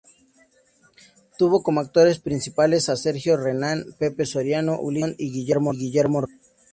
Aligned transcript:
Tuvo 1.37 1.61
como 1.61 1.79
actores 1.79 2.17
principales 2.17 2.89
a 2.89 2.95
Sergio 2.95 3.37
Renán, 3.37 3.85
Pepe 3.99 4.25
Soriano, 4.25 4.79
Ulises 4.79 5.11
Dumont 5.15 5.21
y 5.21 5.31
Guillermo 5.31 5.71
Rico. 6.25 6.39